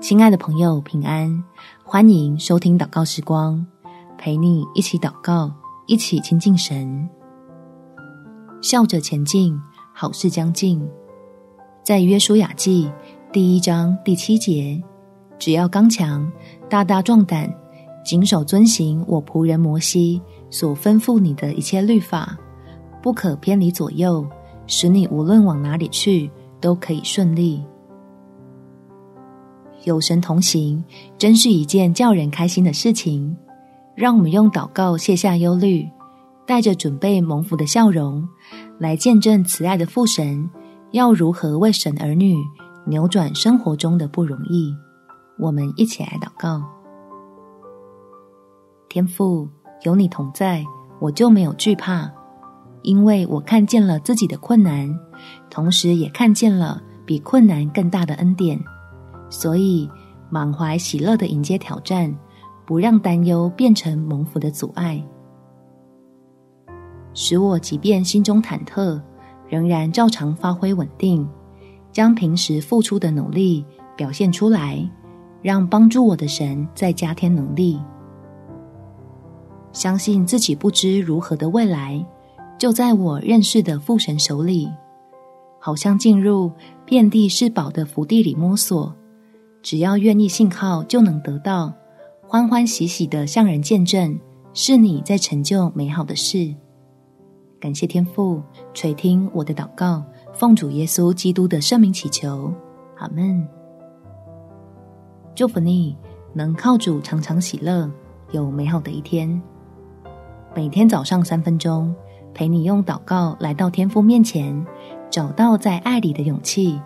[0.00, 1.42] 亲爱的朋友，平安！
[1.82, 3.66] 欢迎收听祷告时光，
[4.16, 5.50] 陪你一起祷告，
[5.86, 7.08] 一起亲近神。
[8.62, 9.58] 笑着前进，
[9.92, 10.86] 好事将近。
[11.82, 12.90] 在约书亚记
[13.32, 14.80] 第一章第七节，
[15.38, 16.30] 只要刚强，
[16.68, 17.52] 大大壮胆，
[18.04, 22.38] 谨守遵行我仆人摩西所吩咐你的一切律法，
[23.02, 24.24] 不可偏离左右，
[24.66, 26.30] 使你无论往哪里去，
[26.60, 27.64] 都可以顺利。
[29.84, 30.82] 有神同行，
[31.16, 33.36] 真是一件叫人开心的事情。
[33.94, 35.88] 让我们用祷告卸下忧虑，
[36.46, 38.26] 带着准备蒙福的笑容，
[38.78, 40.50] 来见证慈爱的父神
[40.90, 42.36] 要如何为神儿女
[42.86, 44.74] 扭转生活中的不容易。
[45.38, 46.62] 我们一起来祷告：
[48.88, 49.48] 天父，
[49.82, 50.64] 有你同在，
[51.00, 52.10] 我就没有惧怕，
[52.82, 54.92] 因为我看见了自己的困难，
[55.50, 58.58] 同时也看见了比困难更大的恩典。
[59.34, 59.90] 所以，
[60.30, 62.16] 满怀喜乐的迎接挑战，
[62.64, 65.04] 不让担忧变成蒙福的阻碍，
[67.14, 69.02] 使我即便心中忐忑，
[69.48, 71.28] 仍然照常发挥稳定，
[71.90, 74.88] 将平时付出的努力表现出来，
[75.42, 77.80] 让帮助我的神再加添能力。
[79.72, 82.06] 相信自己不知如何的未来，
[82.56, 84.70] 就在我认识的父神手里，
[85.58, 86.52] 好像进入
[86.84, 88.94] 遍地是宝的福地里摸索。
[89.64, 91.72] 只要愿意信靠，就能得到，
[92.28, 94.20] 欢欢喜喜的向人见证，
[94.52, 96.54] 是你在成就美好的事。
[97.58, 98.42] 感谢天父
[98.74, 100.04] 垂听我的祷告，
[100.34, 102.52] 奉主耶稣基督的圣名祈求，
[102.98, 103.48] 阿门。
[105.34, 105.96] 祝福你
[106.34, 107.90] 能靠主常常喜乐，
[108.32, 109.40] 有美好的一天。
[110.54, 111.94] 每天早上三分钟，
[112.34, 114.62] 陪你用祷告来到天父面前，
[115.10, 116.78] 找到在爱里的勇气。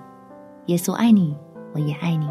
[0.66, 1.36] 耶稣爱你，
[1.74, 2.28] 我也爱你。